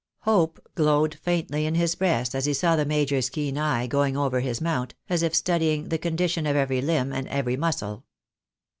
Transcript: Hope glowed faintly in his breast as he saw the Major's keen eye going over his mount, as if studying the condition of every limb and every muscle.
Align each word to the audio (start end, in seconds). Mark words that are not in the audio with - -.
Hope 0.21 0.59
glowed 0.73 1.13
faintly 1.13 1.67
in 1.67 1.75
his 1.75 1.93
breast 1.93 2.33
as 2.33 2.45
he 2.45 2.55
saw 2.55 2.75
the 2.75 2.87
Major's 2.87 3.29
keen 3.29 3.55
eye 3.55 3.85
going 3.85 4.17
over 4.17 4.39
his 4.39 4.59
mount, 4.59 4.95
as 5.09 5.21
if 5.21 5.35
studying 5.35 5.89
the 5.89 5.99
condition 5.99 6.47
of 6.47 6.55
every 6.55 6.81
limb 6.81 7.13
and 7.13 7.27
every 7.27 7.55
muscle. 7.55 8.03